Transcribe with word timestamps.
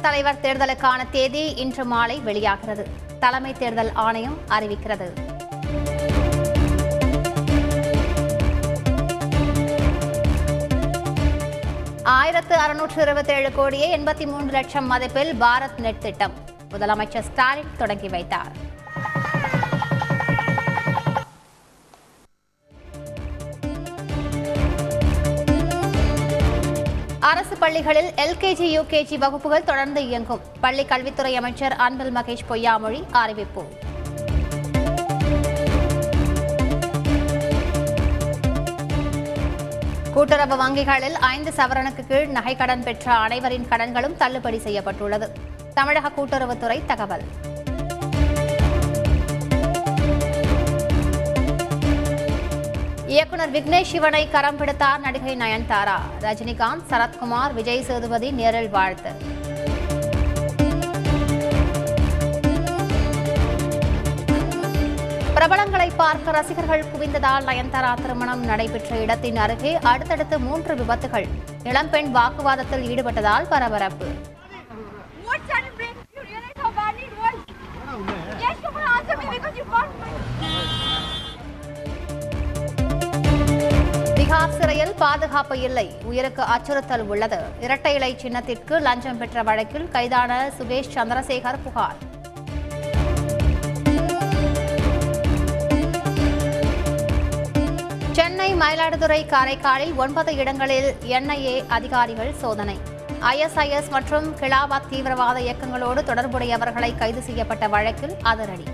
குடியரசுத் 0.00 0.38
தலைவர் 0.40 0.40
தேர்தலுக்கான 0.42 1.10
தேதி 1.10 1.52
இன்று 1.54 1.84
மாலை 1.84 2.18
வெளியாகிறது. 2.18 2.86
தலைமை 3.18 3.52
தேர்தல் 3.52 3.92
ஆணையம் 3.94 4.38
அறிவிக்கிறது. 4.48 5.08
ஆயிரத்து 12.02 12.54
அறுநூற்று 12.54 13.02
இருபத்தேழு 13.02 13.52
கோடியே 13.52 13.98
எண்பத்தி 13.98 14.26
மூன்று 14.26 14.52
லட்சம் 14.52 14.92
மதிப்பில் 14.92 15.32
பாரத் 15.40 15.78
நெட் 15.78 16.00
திட்டம். 16.00 16.32
முதலமைச்சர் 16.70 17.20
ஸ்டாலின் 17.20 17.70
தொடங்கி 17.78 18.08
வைத்தார். 18.08 18.68
அரசு 27.30 27.56
பள்ளிகளில் 27.56 28.08
எல்கேஜி 28.24 28.66
யூகேஜி 28.76 29.16
வகுப்புகள் 29.18 29.64
தொடர்ந்து 29.64 30.06
இயங்கும். 30.06 30.40
பள்ளி 30.60 30.84
கல்வித்துறை 30.84 31.36
அமைச்சர் 31.36 31.72
அன்பில் 31.72 32.16
மகேஷ் 32.16 32.46
பொய்யாமொழி 32.50 33.00
அறிவிப்பு. 33.10 33.62
கூட்டுறவு 40.12 40.56
வங்கிகளில் 40.56 41.18
ஐந்து 41.34 41.52
சவரனுக்கு 41.56 42.06
கீழ் 42.08 42.32
நகைக்கடன் 42.36 42.82
பெற்ற 42.82 43.12
அனைவரின் 43.12 43.66
கடன்களும் 43.70 44.16
தள்ளுபடி 44.16 44.58
செய்யப்பட்டுள்ளது. 44.58 45.32
தமிழக 45.74 46.10
கூட்டுறவுத்துறை 46.16 46.80
தகவல். 46.86 47.22
இயக்குனர் 53.10 53.52
விக்னேஷ் 53.54 53.90
சிவனை 53.90 54.20
கரம் 54.28 54.58
பிடித்தார் 54.58 55.00
நடிகை 55.00 55.34
நயன்தாரா 55.40 55.96
ரஜினிகாந்த் 56.24 56.86
சரத்குமார் 56.90 57.54
விஜய் 57.56 57.86
சேதுபதி 57.88 58.28
நேரில் 58.32 58.70
வாழ்த்து 58.70 59.12
பிரபலங்களை 65.34 65.88
பார்க்க 65.96 66.32
ரசிகர்கள் 66.32 66.88
குவிந்ததால் 66.90 67.44
நயன்தாரா 67.44 67.92
திருமணம் 68.00 68.42
நடைபெற்ற 68.44 68.96
இடத்தின் 69.04 69.38
அருகே 69.38 69.72
அடுத்தடுத்து 69.90 70.38
மூன்று 70.40 70.74
விபத்துகள் 70.80 71.28
இளம்பெண் 71.64 72.10
வாக்குவாதத்தில் 72.18 72.86
ஈடுபட்டதால் 72.90 73.50
பரபரப்பு 73.50 74.08
Yes, 78.42 78.58
you 78.64 78.70
answer 78.90 79.16
me 79.18 79.26
because 79.32 79.56
you 79.56 80.89
Tihar 84.30 84.58
சிறையில் 84.58 84.92
பாதுகாப்பு 84.94 85.60
இல்லை. 85.60 85.94
உயிருக்கு 86.02 86.42
அச்சுறுத்தல் 86.42 87.02
உள்ளது. 87.02 87.38
இரட்டை 87.60 87.94
இலை 87.94 88.16
சின்னத்திற்கு 88.22 88.80
லஞ்சம் 88.80 89.18
பெற்ற 89.18 89.42
வழக்கில் 89.42 89.88
கைதான 89.88 90.50
சுகேஷ் 90.58 90.90
சந்திரசேகர் 90.94 91.58
புகார். 91.64 91.96
சென்னை 98.12 98.54
மயிலாடுதுறை 98.54 99.26
காரைக்காலில் 99.26 99.94
ஒன்பது 99.94 100.34
இடங்களில் 100.34 100.96
என்ஐஏ 101.06 101.64
அதிகாரிகள் 101.68 102.32
சோதனை. 102.34 102.78
ஐஎஸ்ஐஎஸ் 103.20 103.90
மற்றும் 103.90 104.36
கிலாபாத் 104.36 104.88
தீவிரவாத 104.90 105.40
இயக்கங்களோடு 105.40 106.02
தொடர்புடையவர்களை 106.02 106.98
கைது 106.98 107.22
செய்யப்பட்ட 107.22 107.68
வழக்கில் 107.68 108.16
அதிரடி. 108.22 108.64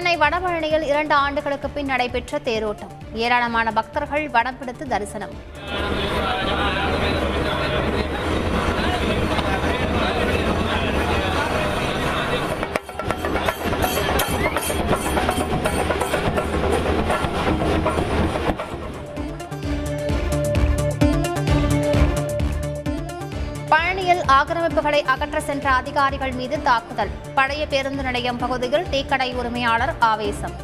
சென்னை 0.00 0.18
வடபழனியில் 0.18 0.84
இரண்டு 0.90 1.14
ஆண்டுகளுக்கு 1.14 1.68
பின் 1.70 1.90
நடைபெற்ற 1.92 2.38
தேரோட்டம். 2.38 2.92
ஏராளமான 3.24 3.72
பக்தர்கள் 3.78 4.24
வடம் 4.36 4.58
பிடித்து 4.58 4.86
தரிசனம். 4.86 5.34
ஆக்கிரமிப்புகளை 24.38 24.98
அகற்ற 25.12 25.40
சென்ற 25.40 25.70
அதிகாரிகள் 25.70 26.34
மீது 26.40 26.62
தாக்குதல். 26.62 27.10
பழைய 27.34 27.66
பேருந்து 27.66 28.02
நிலையம் 28.02 28.36
பகுதியில் 28.36 28.86
டீக்கடை 28.92 29.34
உரிமையாளர் 29.34 29.94
ஆவேசம். 29.98 30.54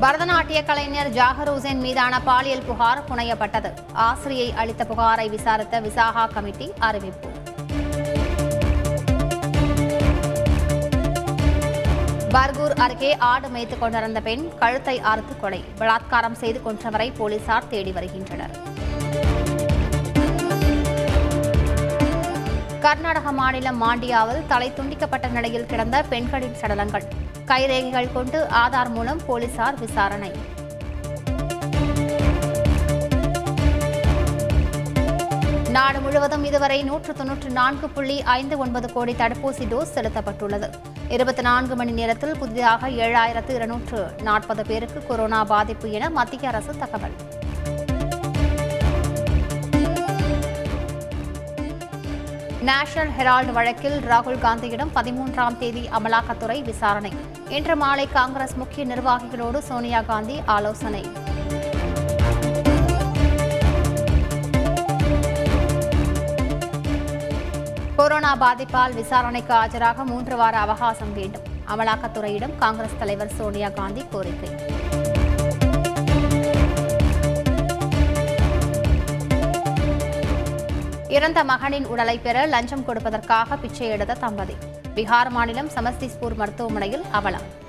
பரதநாட்டிய 0.00 0.64
கலைஞர் 0.64 1.08
ஜாகர் 1.10 1.52
ஹுசேன் 1.52 1.80
மீதான 1.86 2.20
பாலியல் 2.20 2.66
புகார் 2.66 3.04
புனையப்பட்டது. 3.08 3.72
ஆசிரியை 3.92 4.52
அளித்த 4.52 4.84
புகாரை 4.84 5.28
விசாரித்த 5.30 5.80
விசாகா 5.80 6.26
கமிட்டி 6.34 6.72
அறிவிப்பு. 6.78 7.35
பர்கூர் 12.36 12.72
அருகே 12.84 13.10
ஆடு 13.28 13.48
மேய்த்துக் 13.48 13.80
கொண்டிருந்த 13.80 14.20
பெண் 14.26 14.42
கழுத்தை 14.58 14.94
அறுத்து 15.10 15.34
கொலை. 15.40 15.64
பலாத்காரம் 15.78 16.34
செய்து 16.40 16.58
கொன்றவரை 16.64 17.06
போலீசார் 17.16 17.68
தேடி 17.68 17.92
வருகின்றனர். 17.92 18.52
கர்நாடக 22.80 23.32
மாநிலம் 23.32 23.78
மாண்டியாவில் 23.82 24.42
தலை 24.46 24.72
துண்டிக்கப்பட்ட 24.78 25.28
நிலையில் 25.36 25.66
கிடந்த 25.66 26.02
பெண்களின் 26.02 26.58
சடலங்கள். 26.60 27.06
கைரேகைகள் 27.50 28.12
கொண்டு 28.12 28.40
ஆதார் 28.64 28.90
மூலம் 28.96 29.22
போலீசார் 29.26 29.78
விசாரணை. 29.84 30.32
நாடு 35.76 36.00
முழுவதும் 36.00 36.44
இதுவரை 36.44 36.82
நூற்று 36.82 37.14
தொன்னூற்று 37.14 37.50
நான்கு 37.50 37.88
புள்ளி 37.88 38.22
ஐந்து 38.22 38.58
ஒன்பது 38.58 38.92
கோடி 38.92 39.12
தடுப்பூசி 39.12 39.66
டோஸ் 39.72 39.96
செலுத்தப்பட்டுள்ளது. 39.96 40.70
இருபத்தி 41.08 41.42
நான்கு 41.42 41.76
மணி 41.76 41.92
நேரத்தில் 41.92 42.38
புதிதாக 42.38 42.88
ஏழாயிரத்து 42.88 43.50
இருநூற்று 43.50 44.10
நாற்பது 44.22 44.66
பேருக்கு 44.66 45.06
கொரோனா 45.06 45.44
பாதிப்பு 45.44 45.90
என 45.90 46.10
மத்திய 46.10 46.48
அரசு 46.48 46.78
தகவல். 46.78 47.14
நேஷனல் 52.60 53.12
ஹெரால்டு 53.18 53.52
வழக்கில் 53.52 53.98
ராகுல் 54.00 54.42
காந்தியிடம் 54.46 54.90
பதிமூன்றாம் 54.94 55.58
தேதி 55.58 55.88
அமலாக்கத்துறை 55.98 56.62
விசாரணை. 56.62 57.12
இன்று 57.48 57.76
மாலை 57.76 58.08
காங்கிரஸ் 58.08 58.54
முக்கிய 58.54 58.86
நிர்வாகிகளோடு 58.86 59.58
சோனியா 59.58 60.00
காந்தி 60.00 60.42
ஆலோசனை. 60.46 61.04
கொரோனா 67.96 68.36
பாதிப்பால் 68.36 68.94
விசாரணைக்கு 68.94 69.54
ஆஜராக 69.54 70.04
மூன்று 70.04 70.36
வார 70.36 70.58
அவகாசம் 70.58 71.12
வேண்டும். 71.14 71.42
அமலாக்கத்துறையிடம் 71.74 72.58
காங்கிரஸ் 72.58 72.98
தலைவர் 72.98 73.28
சோனியா 73.28 73.68
காந்தி 73.68 74.06
கோரிக்கை. 74.10 74.50
இறந்த 81.08 81.44
மகனின் 81.44 81.86
உடலை 81.86 82.18
பெற 82.18 82.46
லஞ்சம் 82.46 82.84
கொடுப்பதற்காக 82.88 83.56
பிச்சை 83.56 83.88
எடுத்த 83.88 84.14
தம்பதி. 84.14 84.56
பீகார் 84.94 85.28
மாநிலம் 85.28 85.68
சமஸ்திஸ்பூர் 85.68 86.34
மருத்துவமனையில் 86.34 87.04
அவலம். 87.10 87.64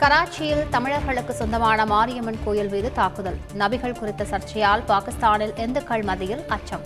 கராச்சியில் 0.00 0.68
தமிழர்களுக்கு 0.68 1.32
சொந்தமான 1.32 1.86
மாரியம்மன் 1.86 2.38
கோயில் 2.44 2.68
மீது 2.68 2.92
தாக்குதல். 2.92 3.36
நபிகள் 3.58 3.98
குறித்த 3.98 4.24
சர்ச்சையால் 4.24 4.84
பாகிஸ்தானில் 4.86 5.52
இந்துக்கள் 5.56 6.02
மத்தியில் 6.02 6.46
அச்சம். 6.48 6.80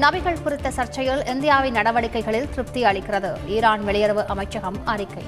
நபிகள் 0.00 0.42
குறித்த 0.42 0.72
சர்ச்சையில் 0.76 1.28
இந்தியாவின் 1.28 1.74
நடவடிக்கைகளில் 1.74 2.48
திருப்தி 2.48 2.82
அளிக்கிறது. 2.84 3.30
ஈரான் 3.46 3.86
வெளியுறவு 3.86 4.24
அமைச்சகம் 4.26 4.86
அறிக்கை. 4.86 5.24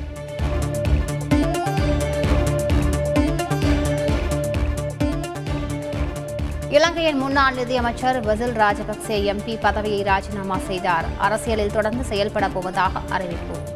இலங்கையின் 6.73 7.19
முன்னாள் 7.19 7.55
நிதியமைச்சர் 7.55 8.27
வசில் 8.27 8.55
ராஜபக்சே 8.55 9.17
எம்பி 9.33 9.57
பதவியை 9.61 10.03
ராஜினாமா 10.03 10.59
செய்தார். 10.59 11.05
அரசியலில் 11.19 11.73
தொடர்ந்து 11.73 12.05
செயல்பட 12.05 12.49
போவதாக 12.49 13.01
அறிவிப்பு. 13.11 13.72